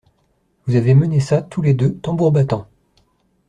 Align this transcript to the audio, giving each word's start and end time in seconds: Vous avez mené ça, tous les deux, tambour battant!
Vous 0.65 0.75
avez 0.77 0.95
mené 0.95 1.19
ça, 1.19 1.43
tous 1.43 1.61
les 1.61 1.75
deux, 1.75 1.93
tambour 1.97 2.31
battant! 2.31 2.67